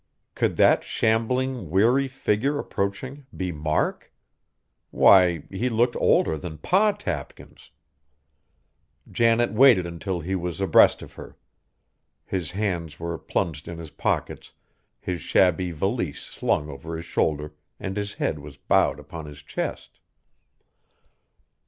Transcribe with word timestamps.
Could 0.33 0.55
that 0.55 0.83
shambling, 0.83 1.69
weary 1.69 2.07
figure 2.07 2.57
approaching 2.57 3.27
be 3.37 3.51
Mark? 3.51 4.11
Why, 4.89 5.43
he 5.51 5.69
looked 5.69 5.95
older 5.97 6.39
than 6.39 6.57
Pa 6.57 6.93
Tapkins! 6.93 7.69
Janet 9.11 9.51
waited 9.53 9.85
until 9.85 10.19
he 10.21 10.33
was 10.33 10.59
abreast 10.59 11.03
of 11.03 11.13
her. 11.13 11.37
His 12.25 12.49
hands 12.53 12.99
were 12.99 13.19
plunged 13.19 13.67
in 13.67 13.77
his 13.77 13.91
pockets, 13.91 14.53
his 14.99 15.21
shabby 15.21 15.69
valise 15.69 16.23
slung 16.23 16.67
over 16.67 16.95
his 16.97 17.05
shoulder, 17.05 17.53
and 17.79 17.95
his 17.95 18.15
head 18.15 18.39
was 18.39 18.57
bowed 18.57 18.99
upon 18.99 19.27
his 19.27 19.43
chest. 19.43 19.99